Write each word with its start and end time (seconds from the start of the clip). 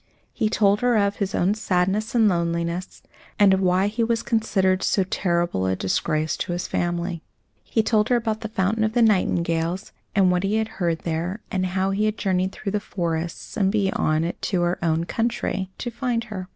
He 0.33 0.49
told 0.49 0.81
her 0.81 0.97
of 0.97 1.17
his 1.17 1.35
own 1.35 1.53
sadness 1.53 2.15
and 2.15 2.27
loneliness, 2.27 3.03
and 3.37 3.53
of 3.53 3.61
why 3.61 3.85
he 3.85 4.03
was 4.03 4.23
considered 4.23 4.81
so 4.81 5.03
terrible 5.03 5.67
a 5.67 5.75
disgrace 5.75 6.35
to 6.37 6.53
his 6.53 6.67
family. 6.67 7.21
He 7.63 7.83
told 7.83 8.09
her 8.09 8.15
about 8.15 8.41
the 8.41 8.47
fountain 8.47 8.83
of 8.83 8.93
the 8.93 9.03
nightingales 9.03 9.91
and 10.15 10.31
what 10.31 10.41
he 10.41 10.55
had 10.55 10.69
heard 10.79 11.01
there 11.01 11.41
and 11.51 11.67
how 11.77 11.91
he 11.91 12.05
had 12.05 12.17
journeyed 12.17 12.51
through 12.51 12.71
the 12.71 12.79
forests, 12.79 13.55
and 13.55 13.71
beyond 13.71 14.25
it 14.25 14.37
into 14.41 14.61
her 14.61 14.83
own 14.83 15.03
country, 15.03 15.69
to 15.77 15.91
find 15.91 16.23
her. 16.23 16.47